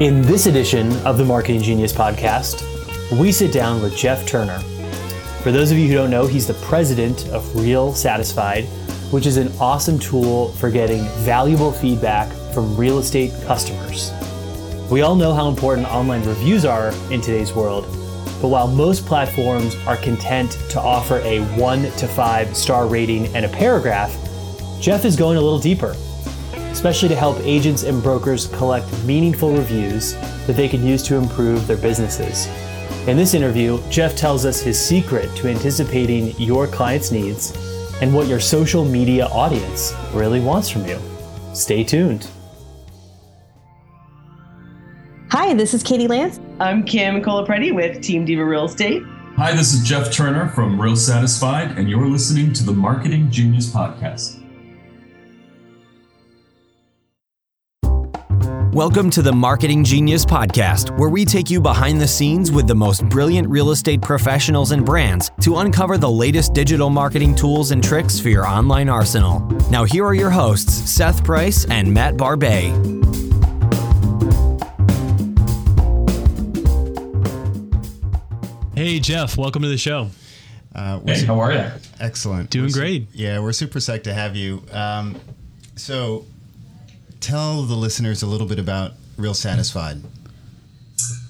[0.00, 2.62] In this edition of the Marketing Genius podcast,
[3.20, 4.58] we sit down with Jeff Turner.
[5.42, 8.64] For those of you who don't know, he's the president of RealSatisfied,
[9.12, 14.10] which is an awesome tool for getting valuable feedback from real estate customers.
[14.90, 17.84] We all know how important online reviews are in today's world,
[18.40, 23.44] but while most platforms are content to offer a one to five star rating and
[23.44, 24.16] a paragraph,
[24.80, 25.94] Jeff is going a little deeper
[26.70, 30.14] especially to help agents and brokers collect meaningful reviews
[30.46, 32.46] that they can use to improve their businesses.
[33.08, 37.52] In this interview, Jeff tells us his secret to anticipating your client's needs
[38.00, 40.98] and what your social media audience really wants from you.
[41.54, 42.28] Stay tuned.
[45.30, 46.40] Hi, this is Katie Lance.
[46.58, 49.02] I'm Kim Colaprete with Team Diva Real Estate.
[49.36, 54.39] Hi, this is Jeff Turner from RealSatisfied, and you're listening to the Marketing Genius Podcast.
[58.72, 62.74] Welcome to the Marketing Genius Podcast, where we take you behind the scenes with the
[62.74, 67.82] most brilliant real estate professionals and brands to uncover the latest digital marketing tools and
[67.82, 69.40] tricks for your online arsenal.
[69.70, 72.60] Now, here are your hosts, Seth Price and Matt Barba.
[78.76, 80.10] Hey, Jeff, welcome to the show.
[80.72, 81.66] Uh, hey, how are you?
[81.98, 82.50] Excellent.
[82.50, 83.10] Doing we're great.
[83.10, 84.62] Su- yeah, we're super psyched to have you.
[84.70, 85.16] Um,
[85.74, 86.24] so,
[87.20, 90.04] tell the listeners a little bit about RealSatisfied.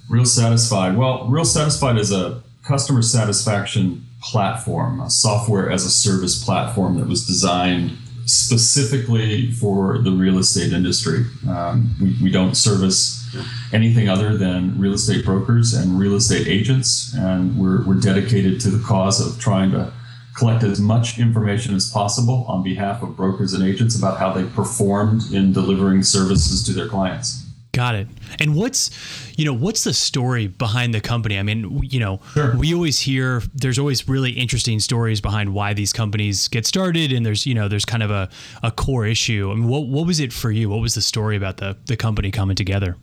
[0.09, 0.97] Real Satisfied.
[0.97, 7.27] Well, RealSatisfied is a customer satisfaction platform, a software as a service platform that was
[7.27, 7.97] designed
[8.27, 11.25] specifically for the real estate industry.
[11.49, 13.17] Um, we, we don't service
[13.73, 18.71] anything other than real estate brokers and real estate agents, and we're, we're dedicated to
[18.71, 19.93] the cause of trying to
[20.37, 24.45] collect as much information as possible on behalf of brokers and agents about how they
[24.45, 27.47] performed in delivering services to their clients.
[27.73, 28.09] Got it.
[28.41, 28.91] And what's,
[29.37, 31.39] you know, what's the story behind the company?
[31.39, 32.57] I mean, you know, sure.
[32.57, 37.25] we always hear there's always really interesting stories behind why these companies get started, and
[37.25, 38.29] there's, you know, there's kind of a,
[38.65, 39.51] a core issue.
[39.53, 40.69] I mean, what what was it for you?
[40.69, 42.97] What was the story about the the company coming together?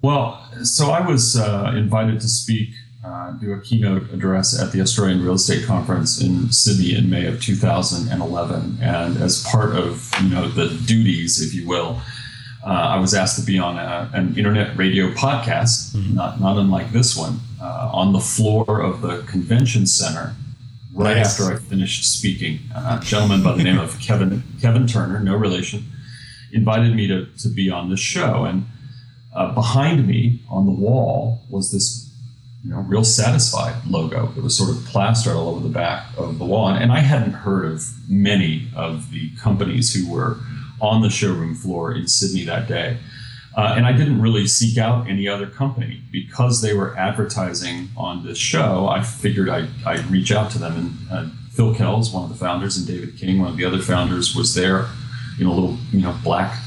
[0.00, 2.70] Well, so I was uh, invited to speak
[3.04, 7.26] uh, do a keynote address at the Australian Real Estate Conference in Sydney in May
[7.26, 8.78] of 2011.
[8.80, 12.00] And as part of you know the duties, if you will,
[12.64, 16.14] uh, I was asked to be on a, an internet radio podcast, mm-hmm.
[16.14, 20.34] not not unlike this one, uh, on the floor of the convention center.
[20.94, 21.40] Right nice.
[21.40, 25.84] after I finished speaking, a gentleman by the name of Kevin Kevin Turner, no relation,
[26.52, 28.44] invited me to to be on this show.
[28.44, 28.66] And
[29.34, 32.11] uh, behind me on the wall was this
[32.64, 36.44] you know, RealSatisfied logo that was sort of plastered all over the back of the
[36.44, 36.68] wall.
[36.68, 40.38] And I hadn't heard of many of the companies who were
[40.80, 42.98] on the showroom floor in Sydney that day.
[43.56, 48.24] Uh, and I didn't really seek out any other company because they were advertising on
[48.24, 48.88] this show.
[48.88, 50.76] I figured I'd, I'd reach out to them.
[51.10, 53.78] And uh, Phil Kells, one of the founders, and David King, one of the other
[53.78, 54.86] founders, was there
[55.38, 56.58] in a little, you know, black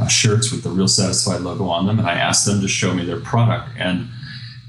[0.00, 2.00] uh, shirts with the RealSatisfied logo on them.
[2.00, 3.70] And I asked them to show me their product.
[3.78, 4.08] And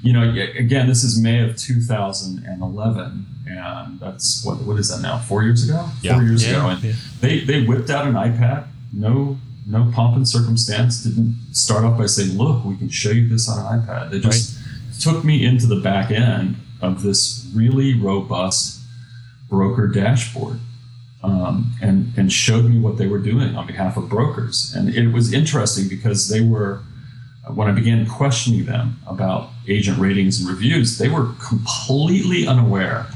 [0.06, 5.18] you know, again, this is May of 2011, and that's what what is that now?
[5.18, 5.90] Four years ago?
[6.04, 6.14] Yeah.
[6.14, 6.52] Four years yeah.
[6.52, 6.94] ago, and yeah.
[7.22, 8.68] they they whipped out an iPad.
[8.94, 11.04] No no pomp and circumstance.
[11.04, 14.20] Didn't start off by saying, "Look, we can show you this on an iPad." They
[14.20, 15.00] just right.
[15.00, 18.82] took me into the back end of this really robust
[19.50, 20.60] broker dashboard.
[21.24, 25.12] Um, and and showed me what they were doing on behalf of brokers, and it
[25.12, 26.84] was interesting because they were
[27.54, 33.08] when I began questioning them about agent ratings and reviews, they were completely unaware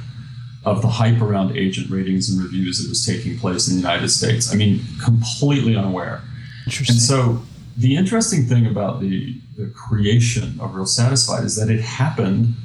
[0.65, 4.09] of the hype around agent ratings and reviews that was taking place in the United
[4.09, 4.53] States.
[4.53, 6.21] I mean, completely unaware.
[6.65, 6.95] Interesting.
[6.95, 7.41] And so
[7.77, 12.55] the interesting thing about the, the creation of RealSatisfied is that it happened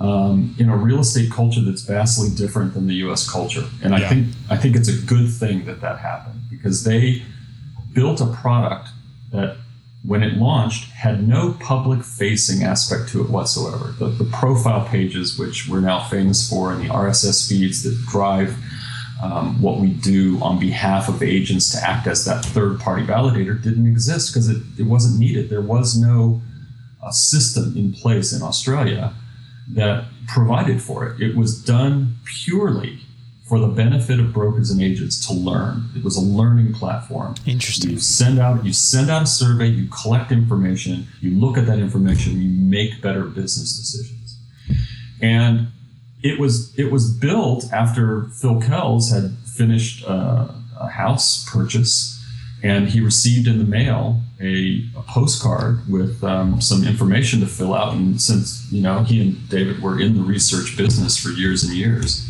[0.00, 3.30] um, in a real estate culture that's vastly different than the U.S.
[3.30, 4.04] culture, and yeah.
[4.04, 7.22] I think I think it's a good thing that that happened because they
[7.92, 8.88] built a product
[9.30, 9.56] that
[10.06, 13.94] when it launched, had no public facing aspect to it whatsoever.
[13.98, 18.54] The, the, profile pages, which we're now famous for, and the RSS feeds that drive
[19.22, 23.60] um, what we do on behalf of agents to act as that third party validator,
[23.62, 25.48] didn't exist because it, it wasn't needed.
[25.48, 26.42] There was no
[27.02, 29.14] uh, system in place in Australia
[29.70, 31.22] that provided for it.
[31.22, 33.00] It was done purely
[33.44, 35.90] for the benefit of brokers and agents to learn.
[35.94, 37.34] It was a learning platform.
[37.46, 37.90] Interesting.
[37.90, 41.78] You send out you send out a survey, you collect information, you look at that
[41.78, 44.38] information, you make better business decisions.
[45.20, 45.68] And
[46.22, 50.48] it was it was built after Phil Kells had finished uh,
[50.80, 52.14] a house purchase
[52.62, 57.74] and he received in the mail a, a postcard with um, some information to fill
[57.74, 57.92] out.
[57.92, 61.74] And since you know he and David were in the research business for years and
[61.74, 62.26] years,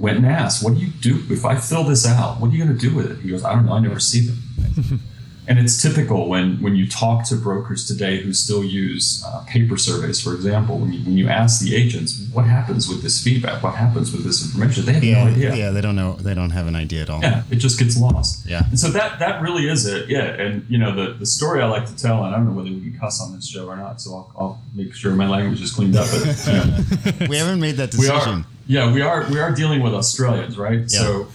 [0.00, 2.40] went and asked, "What do you do if I fill this out?
[2.40, 3.72] What are you going to do with it?" He goes, "I don't know.
[3.72, 5.00] I never see them."
[5.50, 9.76] And it's typical when, when you talk to brokers today who still use uh, paper
[9.76, 13.60] surveys, for example, when you, when you ask the agents, what happens with this feedback?
[13.60, 14.84] What happens with this information?
[14.84, 15.54] They have yeah, no idea.
[15.56, 16.12] Yeah, they don't know.
[16.12, 17.20] They don't have an idea at all.
[17.20, 18.46] Yeah, it just gets lost.
[18.46, 18.62] Yeah.
[18.68, 20.08] And so that that really is it.
[20.08, 20.26] Yeah.
[20.26, 22.70] And you know the, the story I like to tell, and I don't know whether
[22.70, 25.60] we can cuss on this show or not, so I'll, I'll make sure my language
[25.60, 26.06] is cleaned up.
[26.12, 28.44] But you know, we haven't made that we decision.
[28.78, 28.86] Are.
[28.86, 29.26] Yeah, we are.
[29.30, 30.90] We are dealing with Australians, right?
[30.90, 31.28] So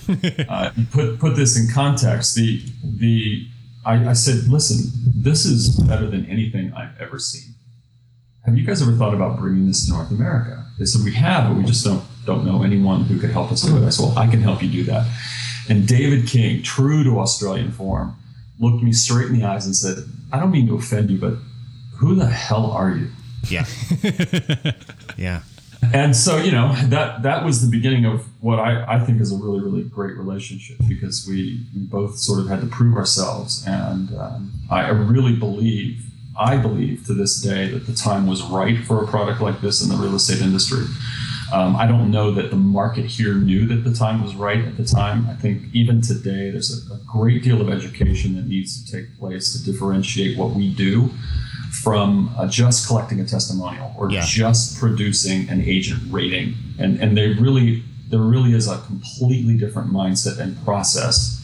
[0.50, 2.36] uh, put put this in context.
[2.36, 3.48] The the
[3.86, 7.54] I, I said, listen, this is better than anything I've ever seen.
[8.46, 10.66] Have you guys ever thought about bringing this to North America?
[10.80, 13.62] They said we have, but we just don't don't know anyone who could help us
[13.62, 13.86] do it.
[13.86, 15.08] I said, well, I can help you do that.
[15.70, 18.16] And David King, true to Australian form,
[18.60, 19.98] looked me straight in the eyes and said,
[20.32, 21.36] I don't mean to offend you, but
[21.98, 23.10] who the hell are you?
[23.48, 23.66] Yeah.
[25.18, 25.42] yeah.
[25.94, 29.32] And so, you know, that that was the beginning of what I, I think is
[29.32, 33.64] a really, really great relationship because we, we both sort of had to prove ourselves.
[33.68, 36.04] And um, I really believe,
[36.40, 39.84] I believe to this day that the time was right for a product like this
[39.84, 40.86] in the real estate industry.
[41.54, 44.78] Um, I don't know that the market here knew that the time was right at
[44.78, 45.28] the time.
[45.30, 49.18] I think even today, there's a, a great deal of education that needs to take
[49.20, 51.12] place to differentiate what we do
[51.81, 54.24] from uh, just collecting a testimonial or Yeah.
[54.25, 56.54] just producing an agent rating.
[56.80, 61.42] And, and they really, there really is a completely different mindset and process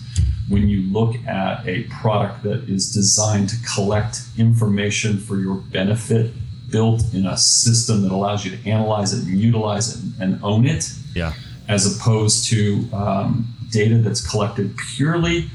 [0.50, 6.32] when you look at a product that is designed to collect information for your benefit,
[6.70, 10.66] built in a system that allows you to analyze it and utilize it and own
[10.66, 11.34] it Yeah.
[11.68, 15.50] as opposed to um, data that's collected purely,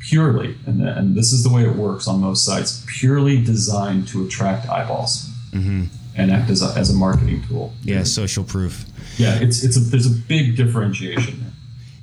[0.00, 4.24] purely, and, and this is the way it works on most sites, purely designed to
[4.24, 5.84] attract eyeballs mm-hmm.
[6.16, 7.72] and act as a, as a marketing tool.
[7.82, 8.02] Yeah.
[8.04, 8.84] Social proof.
[9.16, 11.40] Yeah, it's it's a, there's a big differentiation.
[11.40, 11.52] there.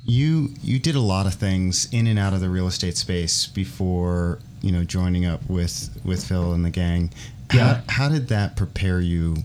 [0.04, 3.46] You you did a lot of things in and out of the real estate space
[3.46, 7.12] before you know joining up with with Phil and the gang.
[7.54, 7.80] Yeah.
[7.86, 9.38] How, how did that prepare you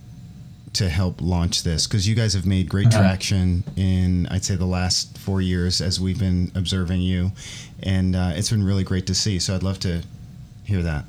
[0.74, 1.86] to help launch this?
[1.88, 3.00] Because you guys have made great Uh-huh.
[3.00, 7.32] traction in I'd say the last four years as we've been observing you,
[7.84, 9.40] and uh, it's been really great to see.
[9.40, 10.02] So I'd love to
[10.64, 11.06] hear that.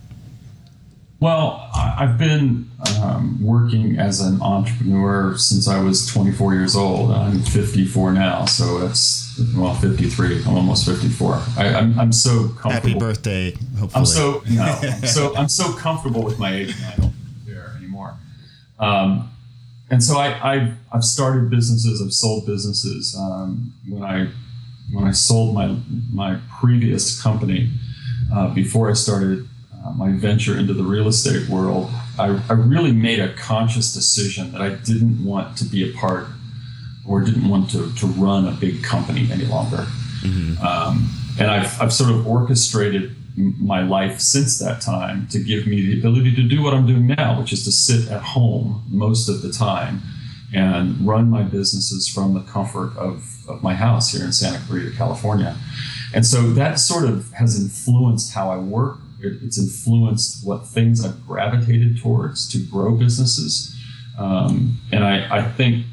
[1.21, 2.69] Well, I've been
[3.01, 7.13] um, working as an entrepreneur since I was 24 years old.
[7.13, 10.43] I'm 54 now, so that's well 53.
[10.45, 11.41] I'm almost 54.
[11.59, 12.73] I, I'm, I'm so comfortable.
[12.73, 13.53] Happy birthday!
[13.79, 13.91] Hopefully.
[13.95, 14.65] I'm so no.
[14.83, 17.15] I'm so I'm so comfortable with my age, I don't
[17.47, 18.15] care anymore.
[18.81, 19.31] Um,
[19.93, 22.03] and so I, I've I've started businesses.
[22.03, 23.15] I've sold businesses.
[23.17, 24.27] Um, when I
[24.93, 25.77] when I sold my
[26.11, 27.71] my previous company
[28.35, 29.47] uh, before I started
[29.85, 34.53] uh, my venture into the real estate world, I, I really made a conscious decision
[34.53, 36.27] that I didn't want to be a part
[37.07, 39.87] or didn't want to, to run a big company any longer.
[40.65, 45.81] Um, and I've, I've sort of orchestrated my life since that time to give me
[45.81, 49.29] the ability to do what I'm doing now, which is to sit at home most
[49.29, 50.03] of the time
[50.55, 54.97] and run my businesses from the comfort of, of my house here in Santa Clarita,
[54.97, 55.57] California.
[56.15, 58.99] And so that sort of has influenced how I work.
[59.21, 63.75] It, it's influenced what things I've gravitated towards to grow businesses.
[64.19, 65.87] Um, and I, I think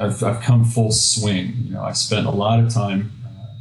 [0.00, 1.54] I've, I've come full swing.
[1.64, 3.10] You know, I spent a lot of time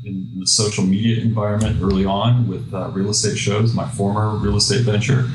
[0.06, 4.58] in the social media environment early on with uh, real estate shows, my former real
[4.58, 5.30] estate venture.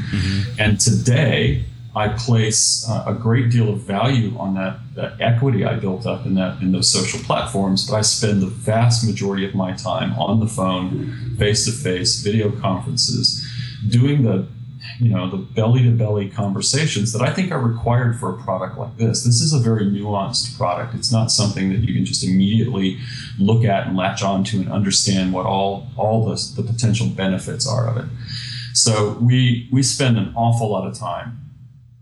[0.58, 1.64] And today,
[1.96, 6.26] I place uh, a great deal of value on that, that equity I built up
[6.26, 7.88] in that in those social platforms.
[7.88, 12.20] But I spend the vast majority of my time on the phone, face to face,
[12.20, 13.44] video conferences,
[13.88, 14.46] doing the
[14.98, 18.78] you know the belly to belly conversations that I think are required for a product
[18.78, 19.24] like this.
[19.24, 20.94] This is a very nuanced product.
[20.94, 22.98] It's not something that you can just immediately
[23.38, 27.88] look at and latch onto and understand what all all the, the potential benefits are
[27.88, 28.06] of it.
[28.74, 31.40] So we we spend an awful lot of time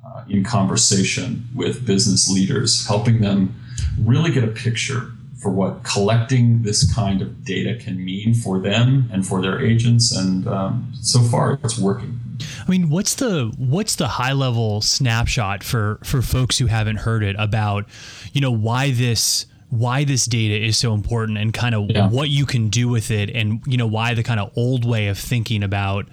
[0.04, 3.54] uh, in conversation with business leaders, helping them
[3.98, 5.12] really get a picture
[5.46, 10.10] for what collecting this kind of data can mean for them and for their agents.
[10.16, 12.18] And um, so far, it's working.
[12.66, 17.22] I mean, what's the what's the high level snapshot for for folks who haven't heard
[17.22, 17.86] it about,
[18.32, 22.08] you know, why this why this data is so important and kind of Yeah.
[22.08, 25.06] what you can do with it and you know why the kind of old way
[25.06, 26.06] of thinking about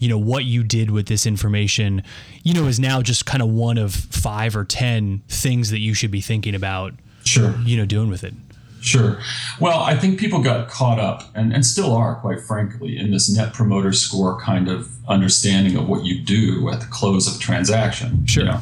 [0.00, 2.02] you know what you did with this information
[2.42, 5.92] you know is now just kind of one of 5 or 10 things that you
[5.94, 6.92] should be thinking about
[7.24, 7.54] Sure.
[7.64, 8.32] you know doing with it
[8.80, 9.18] Sure.
[9.60, 13.34] Well, I think people got caught up and, and still are, quite frankly, in this
[13.34, 17.38] net promoter score kind of understanding of what you do at the close of a
[17.38, 18.26] transaction.
[18.26, 18.44] Sure.
[18.44, 18.60] You know?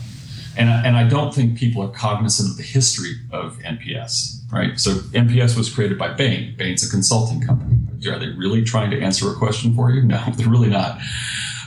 [0.56, 4.78] And, and I don't think people are cognizant of the history of NPS, right?
[4.78, 6.56] So NPS was created by Bain.
[6.56, 7.78] Bain's a consulting company.
[8.10, 10.02] Are they really trying to answer a question for you?
[10.08, 10.98] No, they're really not.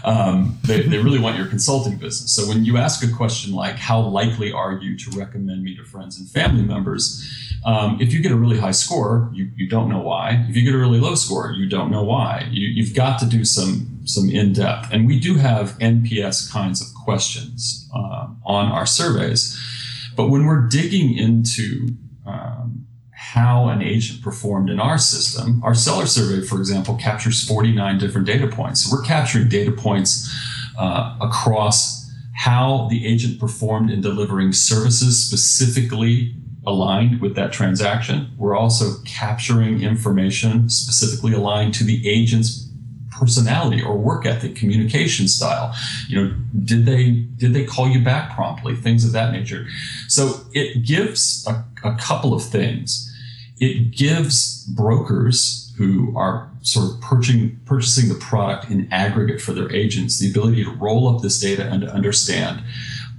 [0.04, 2.36] Um, they, they really want your consulting business.
[2.36, 5.84] So when you ask a question like, how likely are you to recommend me to
[5.84, 7.24] friends and family members?
[7.64, 10.46] Um, if you get a really high score, you, you don't know why.
[10.50, 12.48] If you get a really low score, you don't know why.
[12.50, 16.82] You, you've got to do some some in depth, and we do have NPS kinds
[16.82, 19.56] of questions um, on our surveys.
[20.16, 21.90] But when we're digging into
[23.34, 28.28] how an agent performed in our system, our seller survey, for example, captures 49 different
[28.28, 28.84] data points.
[28.84, 30.30] So we're capturing data points
[30.78, 36.36] uh, across how the agent performed in delivering services specifically
[36.68, 38.32] aligned with that transaction.
[38.38, 42.68] We're also capturing information specifically aligned to the agent's
[43.12, 45.74] personality or work ethic, communication style.
[46.10, 46.36] You know,
[46.66, 48.76] did they did they call you back promptly?
[48.76, 49.68] Things of that nature.
[50.10, 53.08] So it gives a, a couple of things.
[53.62, 59.72] It gives brokers who are sort of purchasing purchasing the product in aggregate for their
[59.72, 62.62] agents the ability to roll up this data and to understand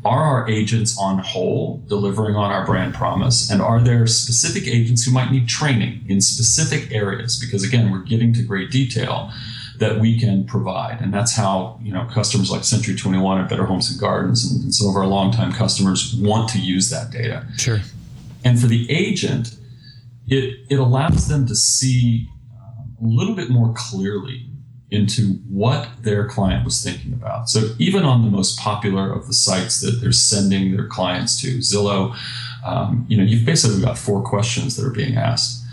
[0.05, 3.51] are our agents on whole delivering on our brand promise?
[3.51, 7.39] And are there specific agents who might need training in specific areas?
[7.39, 9.33] Because again, we're getting to great detail
[9.79, 11.01] that we can provide.
[11.01, 14.63] And that's how, you know, customers like Century 21 and Better Homes and Gardens and,
[14.65, 17.47] and some of our longtime customers want to use that data.
[17.57, 17.81] Sure.
[18.45, 19.57] And for the agent,
[20.27, 24.49] it, it allows them to see um, a little bit more clearly
[24.91, 27.49] into what their client was thinking about.
[27.49, 31.59] So even on the most popular of the sites that they're sending their clients to,
[31.59, 32.15] Zillow,
[32.65, 35.65] um, you know, you've basically got four questions that are being asked.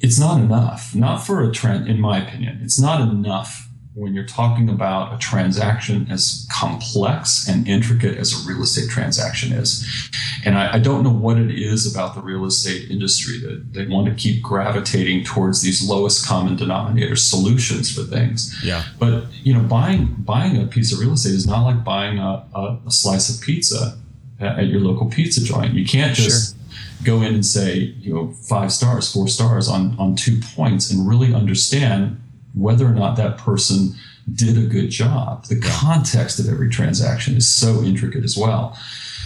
[0.00, 2.60] It's not enough, not for a trend, in my opinion.
[2.62, 8.48] It's not enough when you're talking about a transaction as complex and intricate as a
[8.48, 9.86] real estate transaction is.
[10.46, 13.86] And I, I, don't know what it is about the real estate industry that they
[13.86, 18.58] want to keep gravitating towards these lowest common denominator solutions for things.
[18.64, 18.82] Yeah.
[18.98, 22.46] But you know, buying buying a piece of real estate is not like buying a,
[22.54, 23.98] a, a slice of pizza
[24.40, 25.74] at, at, your local pizza joint.
[25.74, 27.04] You can't just sure.
[27.04, 31.06] go in and say, you know, five stars, four stars on on two points and
[31.06, 32.20] really understand
[32.54, 33.94] whether or not that person
[34.32, 35.46] did a good job.
[35.46, 38.78] The context of every transaction is so intricate as well.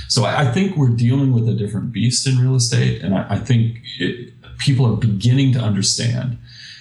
[0.08, 3.26] So I, I think we're dealing with a different beast in real estate, and I,
[3.30, 6.38] I think it, people are beginning to understand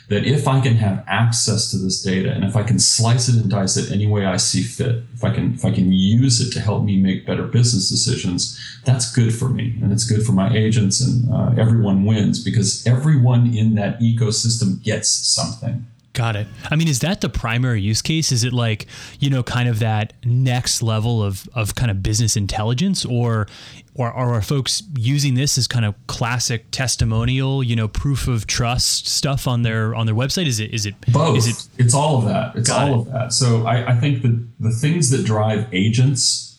[0.08, 3.36] that if I can have access to this data and if I can slice it
[3.36, 6.40] and dice it any way I see fit, if I can if I can use
[6.42, 10.24] it to help me make better business decisions, that's good for me and it's good
[10.24, 15.88] for my agents and uh, everyone wins because everyone in that ecosystem gets something.
[16.16, 16.48] Got it.
[16.72, 18.32] I mean, is that the primary use case?
[18.32, 18.88] Is it like,
[19.20, 23.48] you know, kind of that next level of, of kind of business intelligence or,
[23.96, 28.48] or, or are folks using this as kind of classic testimonial, you know, proof of
[28.48, 30.48] trust stuff on their, on their website?
[30.48, 31.38] Is it, is it, both?
[31.38, 32.56] Is it, it's all of that.
[32.56, 32.98] It's all it.
[33.00, 33.34] of that.
[33.34, 36.55] So I, I think that the things that drive agents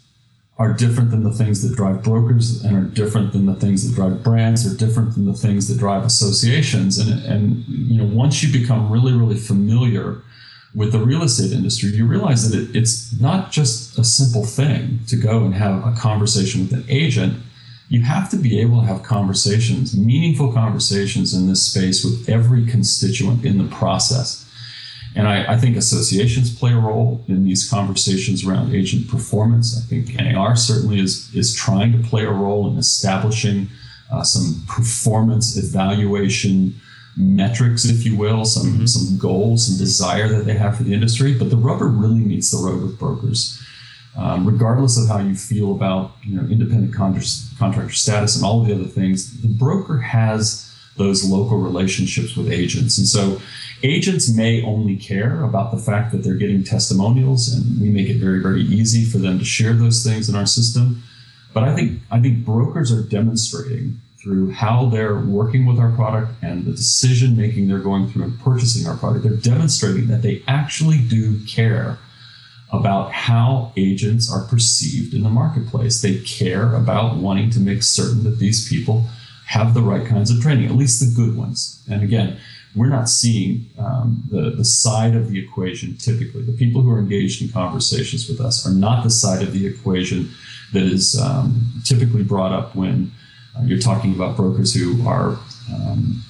[0.58, 3.94] are different than the things that drive brokers and are different than the things that
[3.94, 6.98] drive brands are different than the things that drive associations.
[6.98, 10.22] And, and you know once you become really really familiar
[10.74, 15.00] with the real estate industry you realize that it, it's not just a simple thing
[15.08, 17.42] to go and have a conversation with an agent.
[17.88, 22.64] You have to be able to have conversations meaningful conversations in this space with every
[22.66, 24.45] constituent in the process
[25.16, 29.76] and I, I, think associations play a role in these conversations around agent performance.
[29.76, 33.68] I think NAR certainly is, is trying to play a role in establishing
[34.12, 36.78] uh, some performance evaluation
[37.16, 38.86] metrics, if you will, some, mm-hmm.
[38.86, 41.32] some goals and desire that they have for the industry.
[41.32, 43.62] But the rubber really meets the road with brokers.
[44.18, 48.66] Um, regardless of how you feel about you know independent contractor status and all of
[48.66, 52.98] the other things, the broker has those local relationships with agents.
[52.98, 53.40] And so
[53.82, 58.16] Agents may only care about the fact that they're getting testimonials, and we make it
[58.16, 61.02] very, very easy for them to share those things in our system.
[61.52, 66.32] But I think I think brokers are demonstrating through how they're working with our product
[66.42, 69.24] and the decision making they're going through in purchasing our product.
[69.24, 71.98] They're demonstrating that they actually do care
[72.72, 76.00] about how agents are perceived in the marketplace.
[76.00, 79.04] They care about wanting to make certain that these people
[79.46, 81.82] have the right kinds of training, at least the good ones.
[81.90, 82.38] And again,
[82.74, 86.42] we're not seeing um, the, the side of the equation typically.
[86.42, 89.66] The people who are engaged in conversations with us are not the side of the
[89.66, 90.30] equation
[90.72, 93.12] that is um, typically brought up when
[93.56, 95.38] uh, you're talking about brokers who are
[95.72, 96.22] um,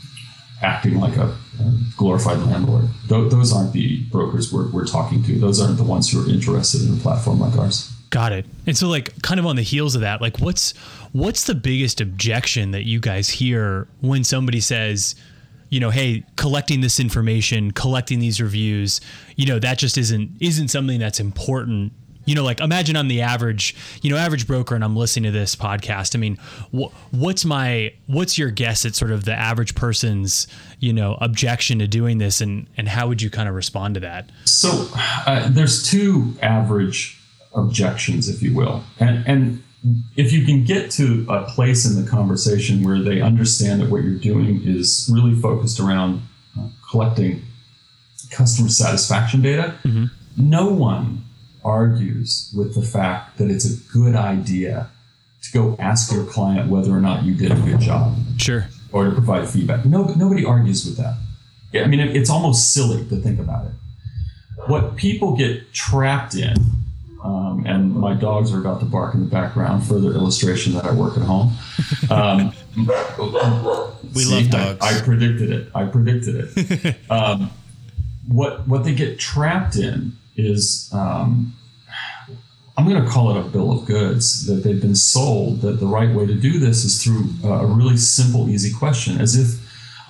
[0.62, 2.84] acting like a, a glorified landlord.
[3.08, 5.38] Th- those aren't the brokers we're, we're talking to.
[5.38, 7.92] Those aren't the ones who are interested in a platform like ours.
[8.16, 8.46] Got it.
[8.66, 10.72] And so like kind of on the heels of that, like what's
[11.12, 15.16] what's the biggest objection that you guys hear when somebody says,
[15.68, 19.02] you know, hey, collecting this information, collecting these reviews,
[19.36, 21.92] you know, that just isn't isn't something that's important
[22.24, 25.38] you know, like imagine I'm the average, you know, average broker and I'm listening to
[25.38, 26.16] this podcast.
[26.16, 26.38] I mean,
[26.74, 30.48] wh- what's my, what's your guess at sort of the average person's,
[30.80, 34.00] you know, objection to doing this and, and how would you kind of respond to
[34.00, 34.30] that?
[34.44, 37.15] So uh, there's two average
[37.56, 38.84] objections, if you will.
[39.00, 39.62] And, and
[40.16, 44.02] if you can get to a place in the conversation where they understand that what
[44.02, 46.22] you're doing is really focused around
[46.58, 47.42] uh, collecting
[48.30, 50.06] customer satisfaction data, mm-hmm.
[50.36, 51.24] no one
[51.64, 54.88] argues with the fact that it's a good idea
[55.42, 58.16] to go ask your client whether or not you did a good job.
[58.38, 58.68] Sure.
[58.92, 59.84] Or to provide feedback.
[59.84, 61.16] No, nobody argues with that.
[61.74, 63.72] I mean, it's almost silly to think about it.
[64.66, 66.54] What people get trapped in,
[67.26, 70.92] um, and my dogs are about to bark in the background, further illustration that I
[70.92, 71.52] work at home.
[72.08, 72.52] Um,
[74.14, 74.78] we see, love dogs.
[74.80, 75.68] I, I, predicted it.
[75.74, 76.96] I predicted it.
[77.10, 77.50] um,
[78.28, 81.52] what what they get trapped in is um,
[82.76, 85.86] I'm going to call it a bill of goods that they've been sold that the
[85.86, 89.60] right way to do this is through a really simple, easy question, as if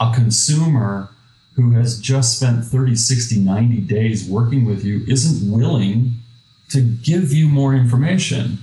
[0.00, 1.08] a consumer
[1.54, 6.16] who has just spent 30, 60, 90 days working with you isn't willing
[6.70, 8.58] to give you more information.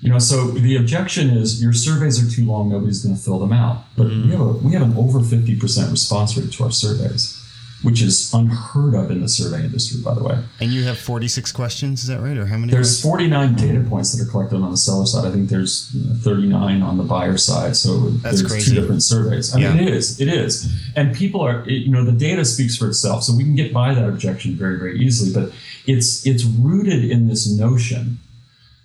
[0.00, 3.40] You know, so the objection is your surveys are too long, nobody's going to fill
[3.40, 3.84] them out.
[3.96, 4.26] But mm.
[4.26, 7.37] we have a we have an over 50% response rate to our surveys
[7.82, 10.36] which is unheard of in the survey industry, by the way.
[10.60, 12.36] And you have 46 questions, is that right?
[12.36, 12.72] Or how many?
[12.72, 15.26] There's 49 data points that are collected on the seller side.
[15.26, 15.90] I think there's
[16.24, 17.76] 39 on the buyer side.
[17.76, 18.74] So That's there's crazy.
[18.74, 19.54] two different surveys.
[19.54, 19.74] I yeah.
[19.74, 20.20] mean, it is.
[20.20, 20.72] It is.
[20.96, 23.22] And people are, you know, the data speaks for itself.
[23.22, 25.32] So we can get by that objection very, very easily.
[25.32, 25.54] But
[25.86, 28.18] it's it's rooted in this notion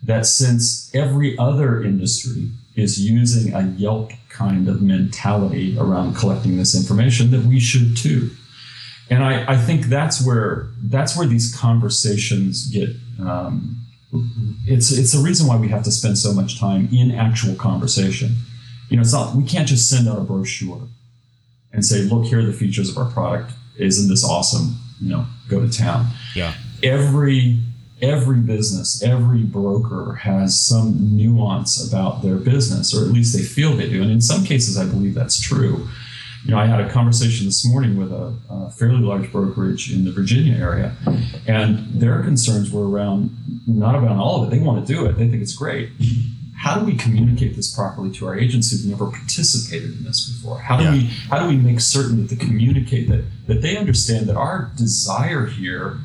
[0.03, 6.75] that since every other industry is using a Yelp kind of mentality around collecting this
[6.75, 8.31] information, that we should too
[9.09, 12.89] and I, I think that's where that's where these conversations get
[13.19, 13.77] um,
[14.65, 18.35] it's it's the reason why we have to spend so much time in actual conversation.
[18.89, 20.87] You know it's not we can't just send out a brochure
[21.71, 23.51] and say look here are the features of our product.
[23.77, 24.75] Isn't this awesome?
[25.01, 26.07] You know go to town.
[26.35, 26.53] Yeah.
[26.81, 27.59] Every
[28.01, 33.73] every business every broker has some nuance about their business or at least they feel
[33.75, 34.01] they do.
[34.01, 35.87] And in some cases i believe that's true
[36.45, 40.03] you know, I had a conversation this morning with a, a, fairly large brokerage in
[40.03, 40.93] the Virginia area,
[41.47, 44.55] and their concerns were around not about all of it.
[44.55, 45.13] They want to do it.
[45.13, 45.89] They think it's great.
[46.57, 50.59] How do we communicate this properly to our agents who've never participated in this before?
[50.59, 50.91] How do yeah.
[50.91, 54.71] we how do we make certain that they communicate that that they understand that our
[54.75, 55.99] desire here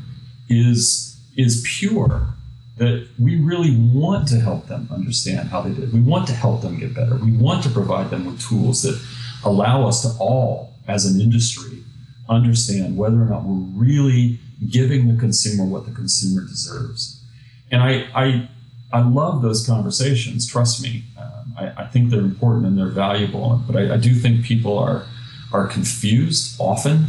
[0.48, 2.34] is is pure
[2.76, 5.92] that we really want to help them understand how they did.
[5.92, 7.16] We want to help them get better.
[7.16, 9.00] We want to provide them with tools that
[9.44, 11.82] allow us to all, as an industry,
[12.28, 17.22] understand whether or not we're really giving the consumer what the consumer deserves.
[17.70, 18.48] And I, I,
[18.92, 20.46] I love those conversations.
[20.46, 23.62] Trust me, um, I, I, think they're important and they're valuable.
[23.66, 25.06] But I, I do think people are
[25.52, 27.06] are confused often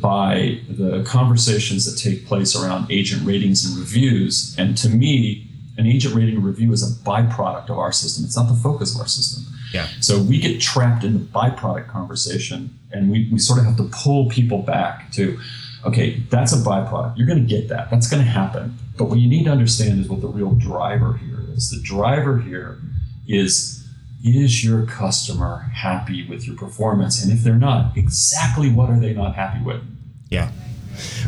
[0.00, 4.54] by the conversations that take place around agent ratings and reviews.
[4.58, 8.24] And to me, an agent rating review is a byproduct of our system.
[8.24, 9.44] It's not the focus of our system.
[9.74, 9.88] Yeah.
[10.00, 13.90] So we get trapped in the byproduct conversation and we, we sort of have to
[13.92, 15.36] pull people back to,
[15.84, 17.18] okay, that's a byproduct.
[17.18, 17.90] You're going to get that.
[17.90, 18.78] That's going to happen.
[18.96, 21.70] But what you need to understand is what the real driver here is.
[21.70, 22.78] The driver here
[23.26, 23.80] is
[24.24, 27.22] is your customer happy with your performance?
[27.22, 29.82] And if they're not, exactly what are they not happy with?
[30.30, 30.50] Yeah.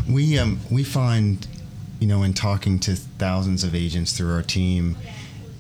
[0.09, 1.47] We um we find,
[1.99, 4.97] you know, in talking to thousands of agents through our team,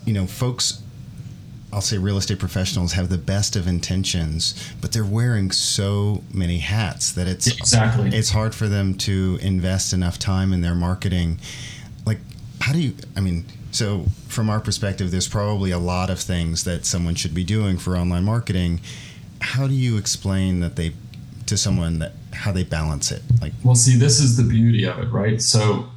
[0.05, 0.83] you know, folks
[1.73, 6.59] I'll say real estate professionals have the best of intentions, but they're wearing so many
[6.59, 11.41] hats that it's exactly it's hard for them to invest enough time in their marketing.
[12.05, 12.19] Like,
[12.61, 12.95] how do you?
[13.17, 17.35] I mean, so from our perspective, there's probably a lot of things that someone should
[17.35, 18.81] be doing for online marketing.
[19.41, 20.95] How do you explain that they
[21.47, 23.23] to someone that how they balance it?
[23.41, 25.43] Like, well, see, this is the beauty of it, right?
[25.43, 25.91] So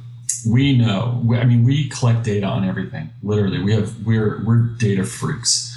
[0.48, 5.04] we know i mean we collect data on everything literally we have we're we're data
[5.04, 5.76] freaks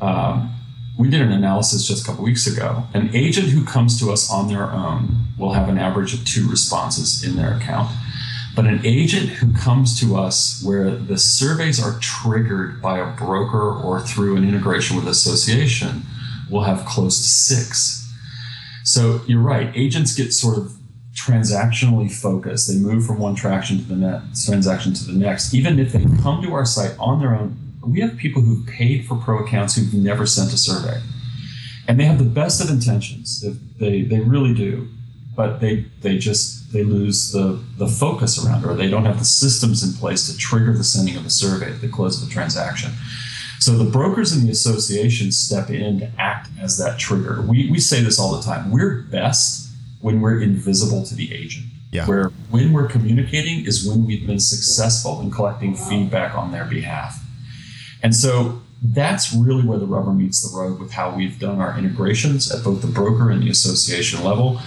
[0.00, 0.52] um,
[0.98, 2.84] we did an analysis just a couple weeks ago.
[2.92, 6.48] An agent who comes to us on their own will have an average of two
[6.48, 7.90] responses in their account.
[8.54, 13.72] But an agent who comes to us where the surveys are triggered by a broker
[13.72, 16.02] or through an integration with association
[16.50, 18.12] will have close to six.
[18.84, 19.72] So you're right.
[19.74, 20.76] Agents get sort of
[21.14, 22.68] transactionally focused.
[22.68, 25.54] They move from one traction to the next transaction to the next.
[25.54, 29.06] Even if they come to our site on their own, we have people who've paid
[29.06, 31.00] for pro accounts who've never sent a survey.
[31.88, 33.44] And they have the best of intentions.
[33.78, 34.88] They, they really do.
[35.34, 39.18] But they, they just they lose the, the focus around it, or they don't have
[39.18, 42.28] the systems in place to trigger the sending of a survey at the close of
[42.28, 42.92] the transaction.
[43.58, 47.40] So the brokers and the associations step in to act as that trigger.
[47.42, 48.70] We, we say this all the time.
[48.70, 49.61] We're best
[50.02, 51.66] when we're invisible to the agent.
[51.90, 52.06] Yeah.
[52.06, 57.22] Where when we're communicating is when we've been successful in collecting feedback on their behalf.
[58.02, 61.78] And so that's really where the rubber meets the road with how we've done our
[61.78, 64.60] integrations at both the broker and the association level.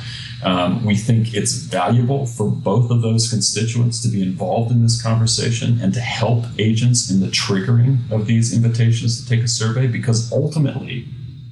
[0.44, 5.02] Um, we think it's valuable for both of those constituents to be involved in this
[5.02, 9.88] conversation and to help agents in the triggering of these invitations to take a survey
[9.88, 11.08] because ultimately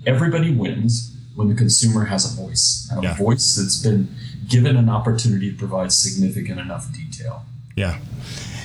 [0.06, 3.17] everybody wins when the consumer has a voice, and a Yeah.
[3.17, 4.08] voice that's been
[4.48, 7.46] given an opportunity to provide significant enough detail.
[7.76, 7.98] Yeah.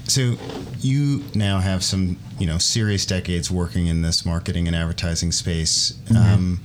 [0.07, 0.37] So
[0.81, 5.95] you now have some, you know, serious decades working in this marketing and advertising space.
[6.15, 6.61] Um,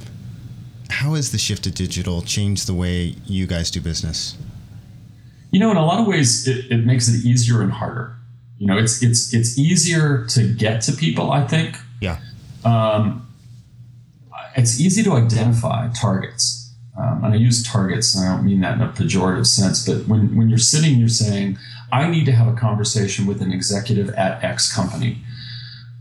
[0.89, 4.35] how has the shift to digital changed the way you guys do business?
[5.51, 8.15] You know, in a lot of ways, it, it makes it easier and harder.
[8.59, 11.31] You know, it's it's it's easier to get to people.
[11.31, 12.19] I think Yeah.
[12.63, 13.27] um,
[14.55, 16.73] it's easy to identify targets.
[16.97, 20.07] Um, and I use targets, and I don't mean that in a pejorative sense, but
[20.07, 21.57] when, when you're sitting, you're saying,
[21.91, 25.17] I need to have a conversation with an executive at X company.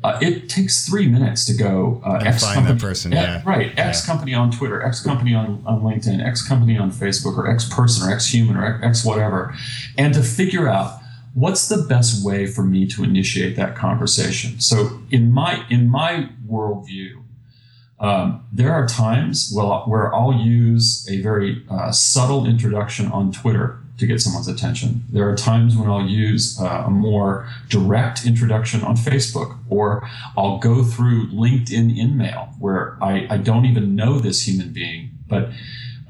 [0.04, 3.40] Uh, it takes three minutes to go uh, X find company, that person, yeah.
[3.46, 3.72] right.
[3.78, 4.12] X Yeah.
[4.12, 8.08] company on Twitter, X company on, on LinkedIn, X company on Facebook, or X person,
[8.08, 9.54] or X human, or X whatever,
[9.96, 10.98] and to figure out
[11.34, 14.60] what's the best way for me to initiate that conversation.
[14.60, 17.21] So in my in my worldview,
[18.02, 24.06] um, there are times where I'll use a very uh, subtle introduction on Twitter to
[24.06, 25.04] get someone's attention.
[25.08, 30.58] There are times when I'll use uh, a more direct introduction on Facebook, or I'll
[30.58, 35.50] go through LinkedIn InMail where I, I don't even know this human being, but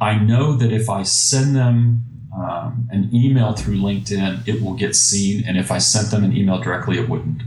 [0.01, 4.97] I know that if I send them um, an email through LinkedIn, it will get
[4.97, 5.45] seen.
[5.47, 7.43] And if I sent them an email directly, it wouldn't.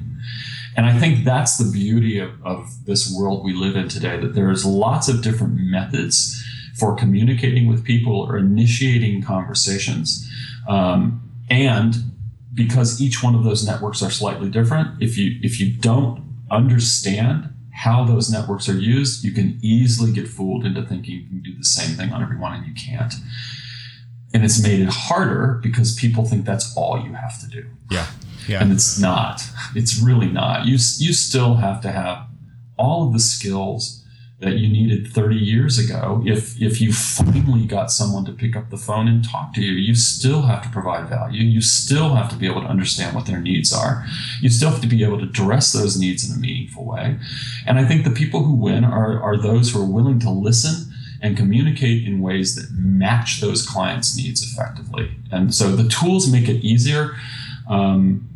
[0.75, 4.35] And I think that's the beauty of, of this world we live in today, that
[4.35, 6.43] there's lots of different methods
[6.77, 10.29] for communicating with people or initiating conversations.
[10.67, 11.95] Um, and
[12.53, 17.53] because each one of those networks are slightly different, if you if you don't understand
[17.73, 21.55] how those networks are used, you can easily get fooled into thinking you can do
[21.57, 23.13] the same thing on everyone and you can't.
[24.33, 28.07] And it's made it harder because people think that's all you have to do Yeah.
[28.47, 28.61] Yeah.
[28.61, 29.41] and it's not.
[29.75, 30.65] It's really not.
[30.65, 32.27] You you still have to have
[32.77, 34.01] all of the skills
[34.39, 36.21] that you needed 30 years ago.
[36.25, 39.71] If if you finally got someone to pick up the phone and talk to you,
[39.71, 41.41] you still have to provide value.
[41.41, 44.05] You still have to be able to understand what their needs are.
[44.41, 47.17] You still have to be able to address those needs in a meaningful way.
[47.65, 50.91] And I think the people who win are are those who are willing to listen
[51.21, 55.11] and communicate in ways that match those clients' needs effectively.
[55.31, 57.15] And so the tools make it easier.
[57.69, 58.29] Um,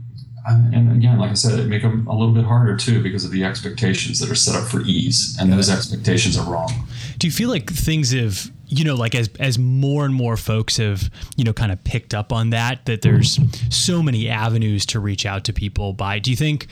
[0.47, 3.25] and and again, like I said, it make them a little bit harder too because
[3.25, 6.87] of the expectations that are set up for ease, and those expectations are wrong.
[7.17, 10.77] Do you feel like things have, you know, like as as more and more folks
[10.77, 14.99] have, you know, kind of picked up on that, that there's so many avenues to
[14.99, 16.19] reach out to people by?
[16.19, 16.67] Do you think?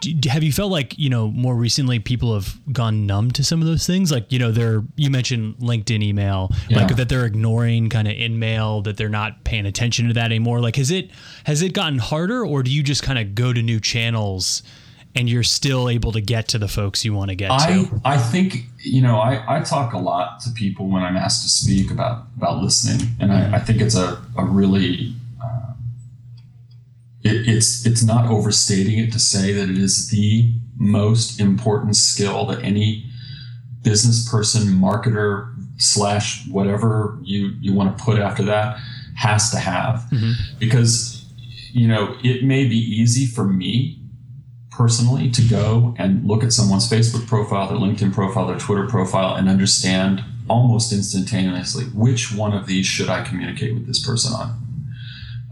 [0.00, 3.60] Do- Have you felt like you know more recently people have gone numb to some
[3.60, 4.10] of those things?
[4.12, 8.38] Like you know they're you mentioned LinkedIn email, like that they're ignoring kind of in
[8.38, 10.60] mail, that they're not paying attention to that anymore.
[10.60, 11.10] Like has it
[11.44, 14.62] has it gotten harder, or do you just kind of go to new channels
[15.16, 18.00] and you're still able to get to the folks you want to get I to?
[18.04, 21.48] I think you know I, I talk a lot to people when I'm asked to
[21.48, 25.14] speak about about listening, and I, I think it's a a really
[27.24, 32.46] it, it's it's not overstating it to say that it is the most important skill
[32.46, 33.10] that any
[33.82, 38.78] business person, marketer slash whatever you you want to put after that
[39.16, 40.04] has to have
[40.58, 41.24] because
[41.72, 44.00] you know it may be easy for me
[44.70, 49.36] personally to go and look at someone's Facebook profile, their LinkedIn profile, their Twitter profile,
[49.36, 54.60] and understand almost instantaneously which one of these should I communicate with this person on.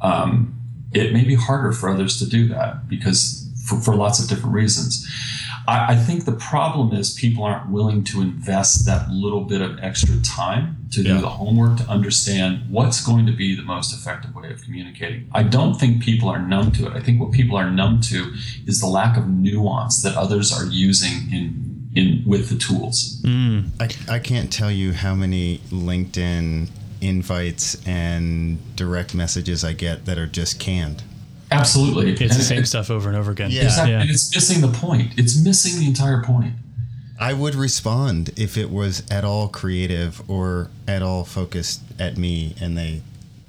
[0.03, 0.62] Um,
[0.95, 4.55] it may be harder for others to do that because for, for lots of different
[4.55, 5.07] reasons.
[5.67, 9.79] I, I think the problem is people aren't willing to invest that little bit of
[9.81, 14.35] extra time to do the homework to understand what's going to be the most effective
[14.35, 15.29] way of communicating.
[15.33, 16.93] I don't think people are numb to it.
[16.93, 18.33] I think what people are numb to
[18.67, 23.21] is the lack of nuance that others are using in in with the tools.
[23.23, 23.69] Mm.
[23.79, 26.71] I, I can't tell you how many LinkedIn
[27.03, 31.03] invites and direct messages I get that are just canned.
[31.51, 33.51] Absolutely, It's And the it- same stuff over and over again.
[33.51, 33.65] Yeah.
[33.65, 33.93] Exactly.
[33.93, 34.01] Yeah.
[34.01, 35.13] And it's missing the point.
[35.19, 36.55] It's missing the entire point.
[37.21, 42.55] I would respond if it was at all creative or at all focused at me
[42.61, 43.03] and they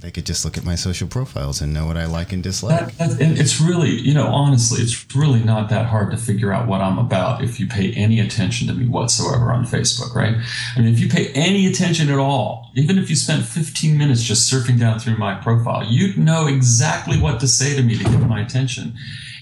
[0.04, 2.94] they could just look at my social profiles and know what I like and dislike.
[2.98, 6.68] That, and it's really, you know, honestly, it's really not that hard to figure out
[6.68, 10.36] what I'm about if you pay any attention to me whatsoever on Facebook, right?
[10.76, 14.22] I mean, if you pay any attention at all, even if you spent 15 minutes
[14.24, 18.04] just surfing down through my profile, you'd know exactly what to say to me to
[18.04, 18.96] get my attention.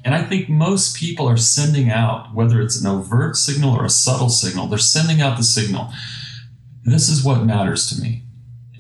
[0.05, 3.89] And I think most people are sending out, whether it's an overt signal or a
[3.89, 5.91] subtle signal, they're sending out the signal.
[6.83, 8.25] This is what matters to me.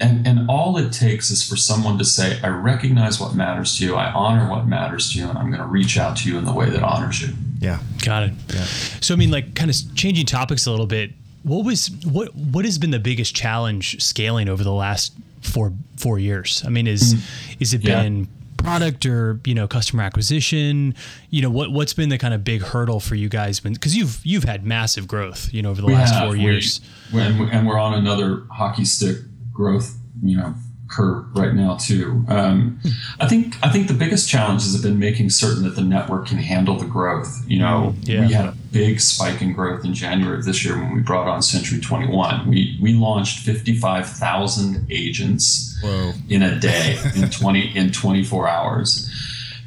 [0.01, 3.85] And, and all it takes is for someone to say, I recognize what matters to
[3.85, 6.37] you, I honor what matters to you, and I'm going to reach out to you
[6.37, 7.33] in the way that honors you.
[7.59, 7.79] Yeah.
[8.03, 8.33] Got it.
[8.49, 8.63] Yeah.
[8.99, 11.11] So I mean, like, kind of changing topics a little bit.
[11.43, 16.19] What was what what has been the biggest challenge scaling over the last four four
[16.19, 16.63] years?
[16.65, 17.61] I mean, is mm-hmm.
[17.61, 17.83] is it.
[17.83, 18.01] Yeah.
[18.01, 18.27] been
[18.61, 20.95] product or you know customer acquisition?
[21.29, 23.59] You know, what what's been the kind of big hurdle for you guys?
[23.59, 26.23] Because you've you've had massive growth, you know, over the last have.
[26.23, 26.81] four We- years.
[27.13, 29.17] we- and, and we're on another hockey stick
[29.53, 30.53] growth, you know,
[30.89, 32.25] curve right now too.
[32.27, 32.77] Um,
[33.19, 36.37] I think I think the biggest challenges have been making certain that the network can
[36.37, 37.43] handle the growth.
[37.47, 38.27] You know, Yeah.
[38.27, 41.27] we had a big spike in growth in January of this year when we brought
[41.29, 42.45] on Century 21.
[42.49, 46.11] We we launched 55,000 agents Whoa.
[46.29, 49.09] in a day in 20 in 24 hours.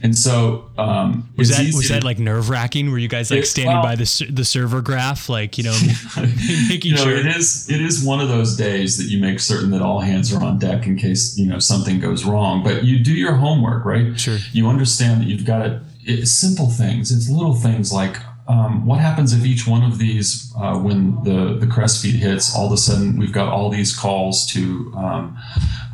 [0.04, 2.90] And so um, Was that was that like nerve wracking?
[2.92, 5.72] Were you guys like It- standing well- by the the server graph, like you know,
[6.68, 7.16] making you know, sure?
[7.16, 10.30] it is it is one of those days that you make certain that all hands
[10.32, 12.62] are on deck in case you know something goes wrong.
[12.62, 14.20] But you do your homework, right?
[14.20, 14.36] Sure.
[14.52, 15.80] You understand that you've got to.
[16.06, 17.10] It's simple things.
[17.10, 21.56] It's little things like um, what happens if each one of these, uh, when the
[21.58, 25.38] the crest feed hits, all of a sudden we've got all these calls to um,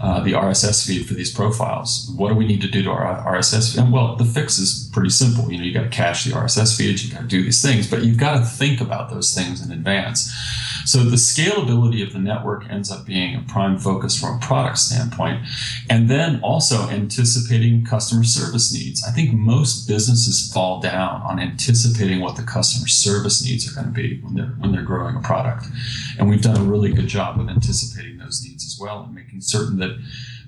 [0.03, 2.11] uh, the RSS feed for these profiles.
[2.17, 3.83] What do we need to do to our RSS feed?
[3.83, 5.53] And well, the fix is pretty simple.
[5.53, 7.89] You know, you got to cache the RSS feeds, you got to do these things,
[7.89, 10.33] but you've got to think about those things in advance.
[10.87, 14.79] So the scalability of the network ends up being a prime focus from a product
[14.79, 15.47] standpoint.
[15.89, 19.05] And then also anticipating customer service needs.
[19.07, 23.93] I think most businesses fall down on anticipating what the customer service needs are going
[23.93, 25.67] to be when they're when they're growing a product.
[26.19, 29.41] And we've done a really good job of anticipating those needs as well and making
[29.43, 29.99] certain that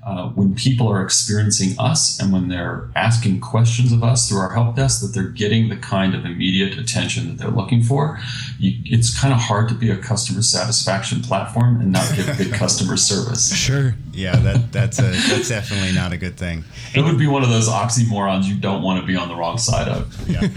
[0.05, 4.53] uh, when people are experiencing us and when they're asking questions of us through our
[4.53, 8.19] help desk, that they're getting the kind of immediate attention that they're looking for.
[8.59, 12.53] You, it's kind of hard to be a customer satisfaction platform and not give good
[12.53, 13.55] customer service.
[13.55, 13.95] Sure.
[14.13, 16.65] Yeah, that that's a that's definitely not a good thing.
[16.95, 19.57] It would be one of those oxymorons you don't want to be on the wrong
[19.57, 20.29] side of.
[20.29, 20.49] Yeah.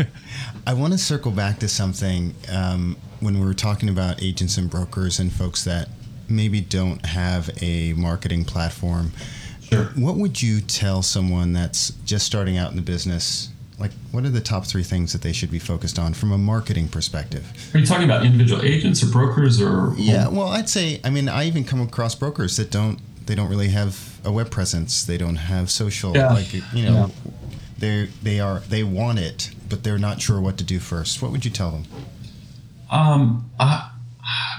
[0.67, 4.69] I want to circle back to something um, when we were talking about agents and
[4.69, 5.89] brokers and folks that
[6.29, 9.11] maybe don't have a marketing platform.
[9.61, 9.85] Sure.
[9.95, 13.49] What would you tell someone that's just starting out in the business?
[13.79, 16.37] Like, what are the top three things that they should be focused on from a
[16.37, 17.51] marketing perspective?
[17.73, 19.93] Are you talking about individual agents or brokers or?
[19.97, 23.49] Yeah, well, I'd say, I mean, I even come across brokers that don't, they don't
[23.49, 25.03] really have a web presence.
[25.03, 26.31] They don't have social, Yeah.
[26.31, 27.11] like, you know,
[27.77, 31.21] they they are, they want it, but they're not sure what to do first.
[31.21, 31.83] What would you tell them?
[32.89, 33.89] Um, I,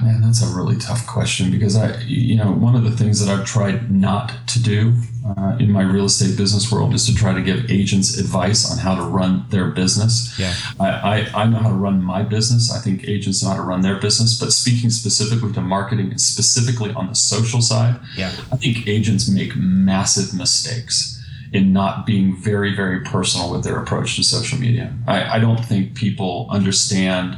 [0.03, 3.33] man, that's a really tough question because I, you know, one of the things that
[3.33, 4.95] I've tried not to do
[5.27, 8.79] uh, in my real estate business world is to try to give agents advice on
[8.79, 10.39] how to run their business.
[10.39, 10.55] Yeah.
[10.79, 10.89] I,
[11.35, 12.73] I, I know how to run my business.
[12.73, 14.39] I think agents know how to run their business.
[14.39, 18.31] But speaking specifically to marketing and specifically on the social side, Yeah.
[18.53, 21.15] I think agents make massive mistakes
[21.53, 24.93] in not being very, very personal with their approach to social media.
[25.07, 27.37] I, I don't think people understand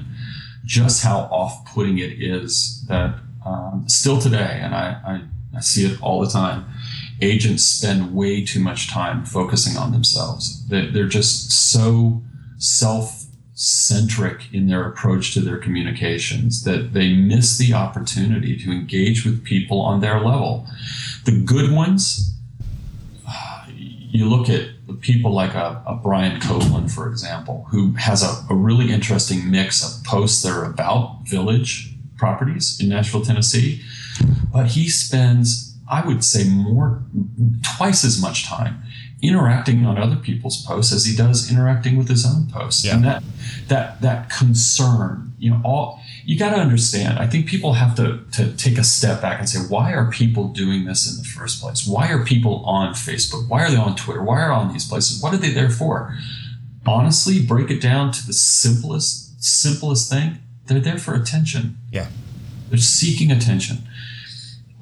[0.68, 5.22] just how off-putting it is that um, still today, and I, I,
[5.56, 6.66] I see it all the time,
[7.22, 10.68] agents spend way too much time focusing on themselves.
[10.68, 12.22] They, they're just so
[12.58, 19.42] self-centric in their approach to their communications that they miss the opportunity to engage with
[19.44, 20.66] people on their level.
[21.24, 22.36] The good ones,
[23.74, 24.68] you look at
[25.00, 29.84] people like a, a Brian Copeland, for example, who has a, a really interesting mix
[29.84, 33.82] of posts that are about village properties in Nashville, Tennessee,
[34.52, 37.02] but he spends, I would say, more
[37.76, 38.82] twice as much time
[39.20, 42.84] interacting on other people's posts as he does interacting with his own posts.
[42.84, 42.96] Yeah.
[42.96, 43.22] And that
[43.68, 47.18] that that concern, you know, all you got to understand.
[47.18, 50.48] I think people have to to take a step back and say, why are people
[50.48, 51.86] doing this in the first place?
[51.86, 53.48] Why are people on Facebook?
[53.48, 54.22] Why are they on Twitter?
[54.22, 55.22] Why are they on these places?
[55.22, 56.14] What are they there for?
[56.86, 60.40] Honestly, break it down to the simplest simplest thing.
[60.66, 61.78] they're there for attention.
[61.90, 62.08] Yeah.
[62.68, 63.78] They're seeking attention.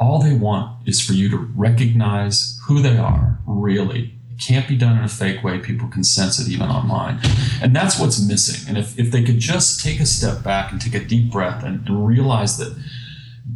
[0.00, 4.15] All they want is for you to recognize who they are, really.
[4.40, 5.59] Can't be done in a fake way.
[5.59, 7.20] People can sense it even online.
[7.62, 8.68] And that's what's missing.
[8.68, 11.64] And if, if they could just take a step back and take a deep breath
[11.64, 12.77] and, and realize that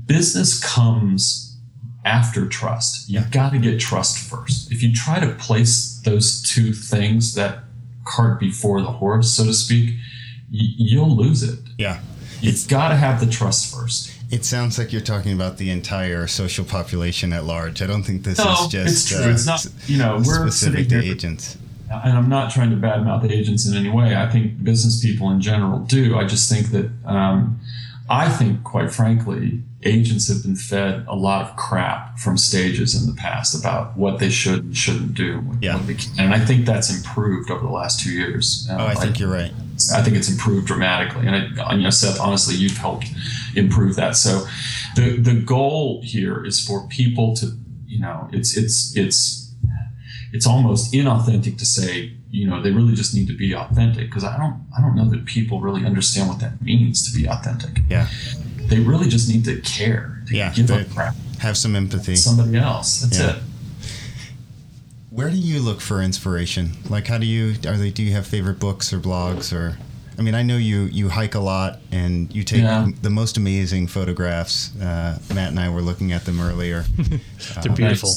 [0.07, 1.59] business comes
[2.05, 3.09] after trust.
[3.11, 4.73] You've got to get trust first.
[4.73, 7.64] If you try to place those two things, that
[8.07, 9.90] cart before the horse, so to speak,
[10.51, 11.59] y- you'll lose it.
[11.79, 12.01] Yeah.
[12.40, 14.12] You've got to have the trust first.
[14.31, 17.83] It sounds like you're talking about the entire social population at large.
[17.83, 19.25] I don't think this No, is just it's true.
[19.25, 19.66] uh, it's not.
[19.87, 21.59] You know, we're specific sitting to here, agents.
[21.90, 24.14] and I'm not trying to badmouth the agents in any way.
[24.16, 26.16] I think business people in general do.
[26.16, 27.59] I just think that um,
[28.09, 33.11] I think, quite frankly, agents have been fed a lot of crap from stages in
[33.12, 35.43] the past about what they should and shouldn't do.
[35.61, 35.77] Yeah.
[35.77, 36.12] what they can.
[36.21, 38.69] And I think that's improved over the last two years.
[38.71, 39.53] Oh, I think you're right.
[39.95, 43.07] I think it's improved dramatically, and I, you know, Seth, honestly, you've helped
[43.57, 44.17] improve that.
[44.17, 44.47] So,
[44.97, 49.55] the the goal here is for people to, you know, it's it's it's
[50.33, 54.25] it's almost inauthentic to say, you know, they really just need to be authentic because
[54.25, 57.83] I don't I don't know that people really understand what that means to be authentic.
[57.91, 58.09] Yeah.
[58.69, 62.15] They really just need to care, to Yeah, give a crap Have some empathy.
[62.15, 63.01] somebody else.
[63.01, 63.31] That's Yeah.
[63.37, 63.43] it.
[65.11, 66.73] Where do you look for inspiration?
[66.89, 67.91] Like, how do you are they?
[67.91, 69.77] Do you have favorite books or blogs or?
[70.20, 72.87] I mean, I know you you hike a lot and you take Yeah.
[73.00, 74.70] the most amazing photographs.
[74.78, 76.85] Uh, Matt and I were looking at them earlier.
[77.62, 78.11] They're beautiful.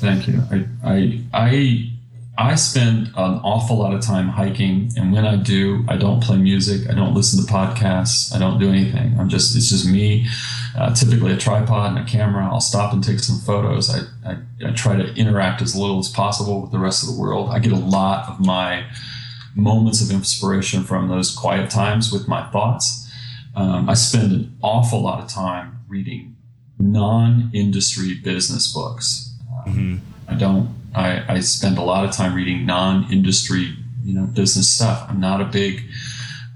[0.00, 0.40] Thank you.
[0.50, 1.90] I, I, I,
[2.38, 6.38] I spend an awful lot of time hiking, and when I do, I don't play
[6.38, 6.88] music.
[6.88, 8.34] I don't listen to podcasts.
[8.34, 9.14] I don't do anything.
[9.20, 10.26] I'm just it's just me.
[10.74, 12.48] Uh, typically, a tripod and a camera.
[12.50, 13.90] I'll stop and take some photos.
[13.94, 17.20] I, I, I try to interact as little as possible with the rest of the
[17.20, 17.50] world.
[17.50, 18.84] I get a lot of my
[19.54, 23.10] moments of inspiration from those quiet times with my thoughts.
[23.54, 26.36] Um, I spend an awful lot of time reading
[26.78, 29.32] non-industry business books.
[29.66, 30.74] Um, I don't.
[30.94, 35.06] I, I spend a lot of time reading non-industry, you know, business stuff.
[35.08, 35.82] I'm not a big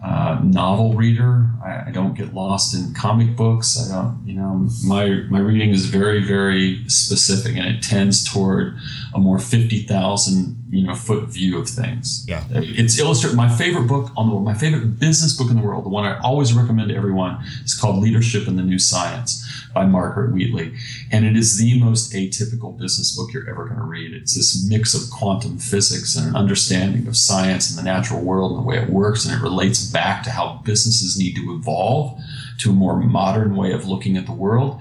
[0.03, 1.51] uh, novel reader.
[1.65, 3.79] I, I don't get lost in comic books.
[3.79, 4.23] I don't.
[4.25, 8.77] You know, my my reading is very very specific, and it tends toward
[9.15, 12.25] a more fifty thousand you know foot view of things.
[12.29, 12.45] Yeah.
[12.51, 13.37] It's illustrated.
[13.37, 16.05] My favorite book on the world, my favorite business book in the world, the one
[16.05, 20.75] I always recommend to everyone, is called Leadership and the New Science by Margaret Wheatley,
[21.11, 24.13] and it is the most atypical business book you're ever going to read.
[24.13, 28.53] It's this mix of quantum physics and an understanding of science and the natural world
[28.53, 32.19] and the way it works, and it relates back to how businesses need to evolve
[32.59, 34.81] to a more modern way of looking at the world.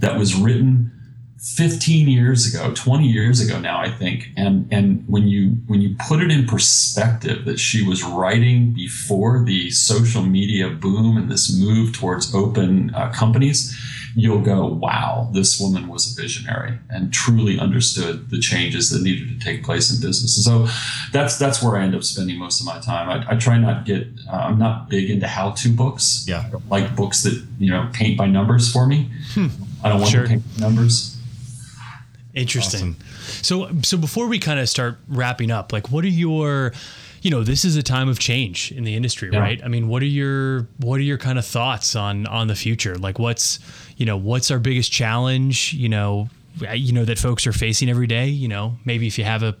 [0.00, 0.92] That was written
[1.54, 5.94] 15 years ago 20 years ago now i think and and when you when you
[6.08, 11.54] put it in perspective that she was writing before the social media boom and this
[11.56, 13.78] move towards open uh, companies
[14.18, 19.28] you'll go wow this woman was a visionary and truly understood the changes that needed
[19.28, 20.74] to take place in business and so
[21.12, 23.84] that's that's where i end up spending most of my time i, I try not
[23.84, 26.50] get uh, i'm not big into how-to books Yeah.
[26.70, 29.10] Like books that you know paint by numbers for me
[29.84, 30.22] i don't want Sure.
[30.22, 31.12] to paint by numbers
[32.34, 32.96] Interesting.
[33.42, 36.72] So so before we kind of start wrapping up, like what are your
[37.22, 39.40] you know, this is a time of change in the industry, Yeah.
[39.40, 39.60] right?
[39.64, 42.96] I mean, what are your what are your kind of thoughts on on the future?
[42.96, 43.58] Like what's,
[43.96, 46.28] you know, what's our biggest challenge, you know,
[46.74, 49.54] you know that folks are facing every day, you know, maybe if you have a,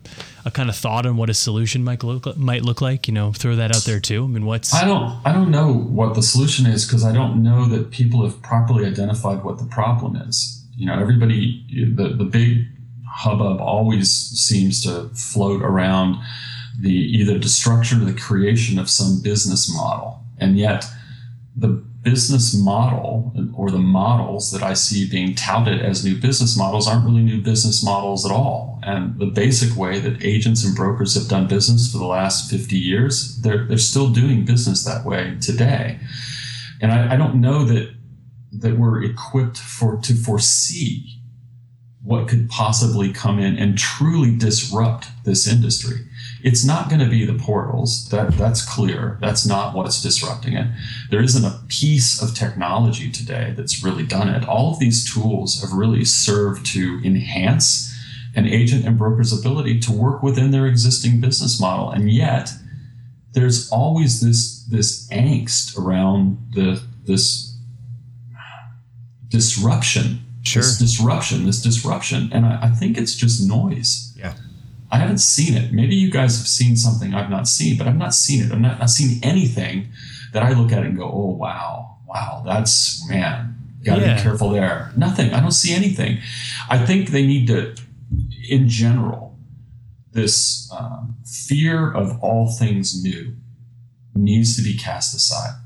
[0.44, 3.32] a kind of thought on what a solution might look might look like, you know,
[3.32, 4.24] throw that out there too.
[4.24, 7.42] I mean, what's I don't I don't know what the solution is because I don't
[7.42, 10.64] know that people have properly identified what the problem is.
[10.74, 12.66] You know, everybody the the big
[13.06, 16.16] hubbub always seems to float around
[16.80, 20.22] the either destruction or the creation of some business model.
[20.38, 20.84] And yet
[21.56, 26.86] the business model or the models that I see being touted as new business models
[26.86, 28.78] aren't really new business models at all.
[28.84, 32.76] And the basic way that agents and brokers have done business for the last 50
[32.76, 35.98] years, they're, they're still doing business that way today.
[36.80, 37.92] And I, I don't know that
[38.52, 41.20] that we're equipped for to foresee
[42.04, 46.06] what could possibly come in and truly disrupt this industry.
[46.42, 48.08] It's not going to be the portals.
[48.10, 49.18] That that's clear.
[49.20, 50.66] That's not what's disrupting it.
[51.10, 54.46] There isn't a piece of technology today that's really done it.
[54.46, 57.92] All of these tools have really served to enhance
[58.34, 61.90] an agent and broker's ability to work within their existing business model.
[61.90, 62.50] And yet
[63.32, 67.56] there's always this this angst around the this
[69.28, 70.62] disruption Sure.
[70.62, 72.30] this disruption, this disruption.
[72.32, 74.15] And I, I think it's just noise.
[74.96, 75.72] I haven't seen it.
[75.72, 78.50] Maybe you guys have seen something I've not seen, but I've not seen it.
[78.50, 79.88] I've not, not seen anything
[80.32, 84.16] that I look at and go, oh, wow, wow, that's man, gotta Yeah.
[84.16, 84.92] be careful there.
[84.96, 85.34] Nothing.
[85.34, 86.18] I don't see anything.
[86.70, 87.74] I think they need to,
[88.48, 89.38] in general,
[90.12, 93.36] this um, fear of all things new
[94.14, 95.60] needs to be cast aside.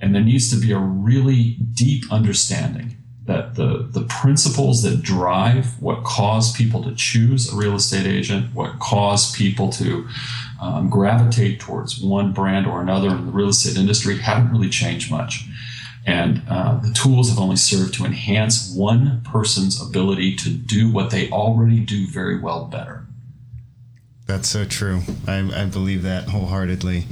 [0.00, 2.96] And there needs to be a really deep understanding
[3.30, 8.52] that the, the principles that drive what cause people to choose a real estate agent,
[8.52, 10.08] what cause people to
[10.60, 15.12] um, gravitate towards one brand or another in the real estate industry haven't really changed
[15.12, 15.44] much.
[16.04, 21.10] And uh, the tools have only served to enhance one person's ability to do what
[21.10, 23.06] they already do very well better.
[24.26, 25.02] That's so true.
[25.28, 27.04] I, I believe that wholeheartedly.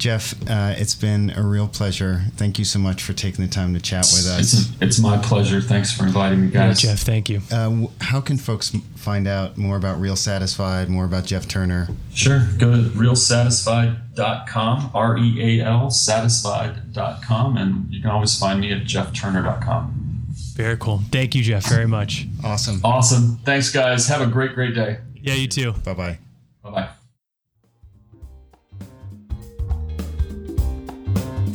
[0.00, 2.22] Jeff, uh, it's been a real pleasure.
[2.36, 4.54] Thank you so much for taking the time to chat with us.
[4.54, 5.60] It's, it's my pleasure.
[5.60, 6.80] Thanks for inviting me, Yeah, guys.
[6.80, 7.42] Jeff, thank you.
[7.52, 11.88] Uh, how can folks find out more about RealSatisfied, more about Jeff Turner?
[12.14, 12.48] Sure.
[12.58, 18.84] Go to realsatisfied.com, R E A L, satisfied.com, and you can always find me at
[18.84, 20.24] jeffturner.com.
[20.54, 21.02] Very cool.
[21.12, 22.26] Thank you, Jeff, very much.
[22.42, 22.80] Awesome.
[22.82, 23.36] Awesome.
[23.44, 24.08] Thanks, guys.
[24.08, 25.00] Have a great, great day.
[25.16, 25.72] Yeah, you too.
[25.72, 25.92] Bye bye.
[25.92, 26.18] Bye bye.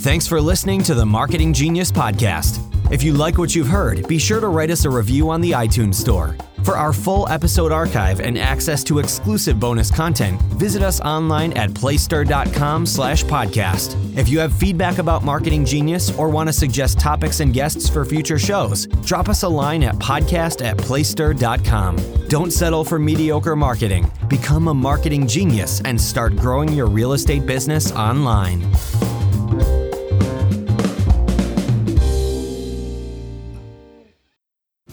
[0.05, 2.61] Thanks for listening to the Marketing Genius Podcast.
[2.91, 5.49] If you like what you've heard, be sure to write us a review on the
[5.49, 6.37] iTunes Store.
[6.63, 11.73] For our full episode archive and access to exclusive bonus content, visit us online at
[11.73, 13.95] placester.com slash podcast.
[14.15, 18.05] If you have feedback about Marketing Genius or want to suggest topics and guests for
[18.05, 21.97] future shows, drop us a line at podcast at placester.com.
[22.27, 24.11] Don't settle for mediocre marketing.
[24.27, 28.71] Become a marketing genius and start growing your real estate business online.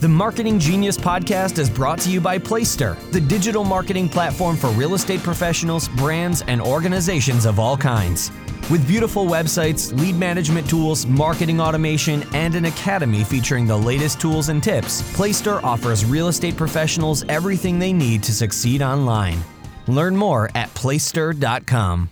[0.03, 4.67] The Marketing Genius podcast is brought to you by Placester, the digital marketing platform for
[4.71, 8.29] real estate professionals, brands, and organizations of all kinds.
[8.69, 14.49] With beautiful websites, lead management tools, marketing automation, and an academy featuring the latest tools
[14.49, 19.41] and tips, Placester offers real estate professionals everything they need to succeed online.
[19.87, 22.09] Learn more at placester.com.